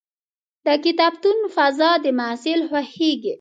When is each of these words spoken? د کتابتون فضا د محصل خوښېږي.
د 0.65 0.67
کتابتون 0.83 1.37
فضا 1.55 1.91
د 2.03 2.05
محصل 2.19 2.59
خوښېږي. 2.69 3.29